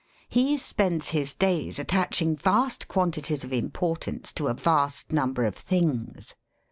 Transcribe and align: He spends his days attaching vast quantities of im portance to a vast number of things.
He 0.29 0.57
spends 0.57 1.09
his 1.09 1.35
days 1.35 1.77
attaching 1.77 2.35
vast 2.35 2.87
quantities 2.87 3.43
of 3.43 3.53
im 3.53 3.69
portance 3.69 4.33
to 4.33 4.47
a 4.47 4.55
vast 4.55 5.11
number 5.11 5.43
of 5.45 5.55
things. 5.55 6.33